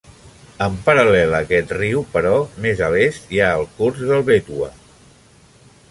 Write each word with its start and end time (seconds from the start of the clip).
En 0.67 0.77
paral·lel 0.85 1.35
a 1.35 1.41
aquest 1.45 1.73
riu, 1.79 2.01
però 2.15 2.33
més 2.65 2.81
a 2.87 2.91
l'est, 2.97 3.31
hi 3.35 3.43
ha 3.49 3.53
el 3.61 3.71
curs 3.79 4.03
del 4.13 4.27
Betwa. 4.31 4.73